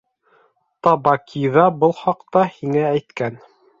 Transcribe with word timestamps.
Табаки 0.87 1.43
ҙа 1.57 1.65
был 1.83 1.93
хаҡта 1.99 2.47
һиңә 2.55 2.83
әйткән... 2.89 3.39